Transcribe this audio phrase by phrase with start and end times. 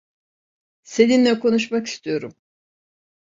[0.83, 2.35] Seninle konuşmak istiyorum.